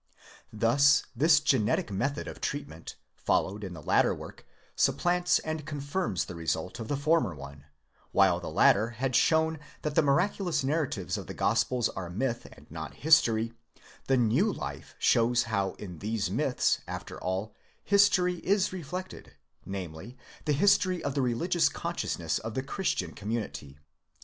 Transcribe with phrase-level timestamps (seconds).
[0.51, 6.33] Thus this genetic method of treatment, followed in the later work, supplants and confirms the
[6.33, 7.65] result of the former one;
[8.11, 12.65] while the latter had shown that the miraculous narratives in the Gospels are myth and
[12.71, 13.53] not history,
[14.07, 19.33] the new Life shows how in these myths, after all, history is reflected,
[19.67, 23.77] namely, the history of the religious consciousness of the Chris 'tian community.